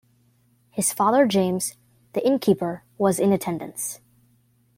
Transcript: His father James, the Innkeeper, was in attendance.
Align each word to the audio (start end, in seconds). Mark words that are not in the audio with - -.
His 0.71 0.91
father 0.91 1.27
James, 1.27 1.75
the 2.13 2.25
Innkeeper, 2.25 2.81
was 2.97 3.19
in 3.19 3.31
attendance. 3.31 3.99